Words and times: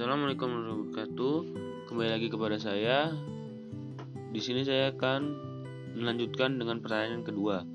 Assalamualaikum 0.00 0.48
warahmatullahi 0.48 0.80
wabarakatuh. 0.80 1.36
Kembali 1.92 2.08
lagi 2.08 2.28
kepada 2.32 2.56
saya. 2.56 3.12
Di 4.32 4.40
sini 4.40 4.64
saya 4.64 4.96
akan 4.96 5.20
melanjutkan 5.92 6.56
dengan 6.56 6.80
pertanyaan 6.80 7.20
kedua, 7.20 7.68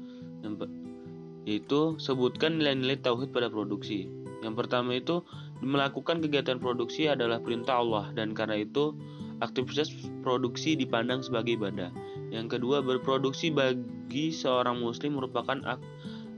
yaitu 1.45 1.93
sebutkan 2.01 2.57
nilai-nilai 2.57 2.97
tauhid 2.97 3.29
pada 3.29 3.53
produksi. 3.53 4.09
Yang 4.41 4.57
pertama 4.57 4.97
itu 4.97 5.21
melakukan 5.61 6.17
kegiatan 6.17 6.57
produksi 6.57 7.05
adalah 7.05 7.37
perintah 7.45 7.77
Allah 7.77 8.09
dan 8.17 8.33
karena 8.33 8.57
itu 8.57 8.97
aktivitas 9.45 9.93
produksi 10.25 10.73
dipandang 10.73 11.21
sebagai 11.21 11.61
ibadah. 11.61 11.93
Yang 12.33 12.57
kedua, 12.57 12.81
berproduksi 12.81 13.53
bagi 13.53 14.33
seorang 14.33 14.81
muslim 14.81 15.21
merupakan 15.21 15.61
ak 15.61 15.77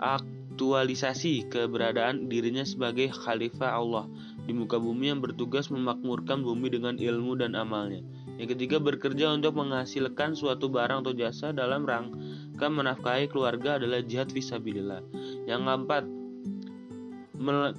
aktualisasi 0.04 1.48
keberadaan 1.48 2.28
dirinya 2.28 2.68
sebagai 2.68 3.08
khalifah 3.08 3.80
Allah 3.80 4.12
di 4.48 4.56
muka 4.56 4.80
bumi 4.80 5.12
yang 5.12 5.20
bertugas 5.20 5.68
memakmurkan 5.68 6.40
bumi 6.40 6.72
dengan 6.72 6.96
ilmu 6.96 7.36
dan 7.36 7.54
amalnya. 7.60 8.00
Yang 8.40 8.56
ketiga, 8.56 8.80
bekerja 8.80 9.36
untuk 9.36 9.60
menghasilkan 9.60 10.40
suatu 10.40 10.72
barang 10.72 11.04
atau 11.04 11.12
jasa 11.12 11.52
dalam 11.52 11.84
rangka 11.84 12.66
menafkahi 12.72 13.28
keluarga 13.28 13.76
adalah 13.76 14.00
jihad 14.00 14.32
visabilillah. 14.32 15.04
Yang 15.44 15.62
keempat, 15.68 16.04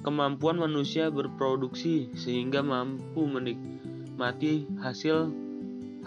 kemampuan 0.05 0.61
manusia 0.61 1.09
berproduksi 1.09 2.13
sehingga 2.15 2.63
mampu 2.63 3.27
menikmati 3.27 4.69
hasil 4.79 5.33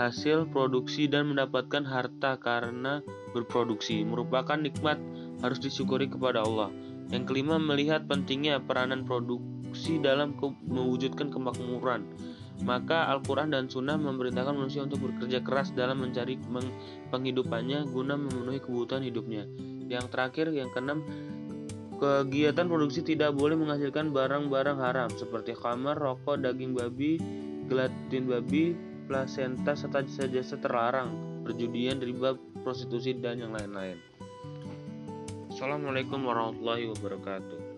hasil 0.01 0.49
produksi 0.49 1.05
dan 1.05 1.37
mendapatkan 1.37 1.85
harta 1.85 2.41
karena 2.41 3.05
berproduksi 3.37 4.05
merupakan 4.09 4.57
nikmat 4.57 4.97
harus 5.45 5.60
disyukuri 5.60 6.09
kepada 6.09 6.45
Allah. 6.45 6.73
Yang 7.13 7.29
kelima, 7.29 7.60
melihat 7.60 8.09
pentingnya 8.09 8.63
peranan 8.65 9.05
produksi 9.72 10.04
dalam 10.04 10.36
mewujudkan 10.68 11.32
kemakmuran. 11.32 12.04
Maka 12.60 13.09
Al-Quran 13.09 13.56
dan 13.56 13.73
Sunnah 13.73 13.96
memerintahkan 13.96 14.52
manusia 14.52 14.84
untuk 14.84 15.01
bekerja 15.09 15.40
keras 15.40 15.73
dalam 15.73 16.04
mencari 16.04 16.37
penghidupannya 17.09 17.88
guna 17.88 18.20
memenuhi 18.20 18.60
kebutuhan 18.60 19.01
hidupnya. 19.01 19.48
Yang 19.88 20.12
terakhir, 20.12 20.52
yang 20.52 20.68
keenam, 20.76 21.01
kegiatan 21.96 22.68
produksi 22.68 23.01
tidak 23.01 23.32
boleh 23.32 23.56
menghasilkan 23.56 24.12
barang-barang 24.12 24.79
haram 24.79 25.09
seperti 25.16 25.56
kamar, 25.56 25.96
rokok, 25.96 26.45
daging 26.45 26.76
babi, 26.76 27.16
gelatin 27.73 28.29
babi, 28.29 28.76
plasenta 29.09 29.73
serta 29.73 30.04
jasa-jasa 30.04 30.60
terlarang, 30.60 31.16
perjudian, 31.48 31.96
riba, 31.96 32.36
prostitusi 32.60 33.16
dan 33.16 33.40
yang 33.40 33.57
lain-lain. 33.57 33.96
Assalamualaikum 35.48 36.20
warahmatullahi 36.20 36.92
wabarakatuh. 36.92 37.71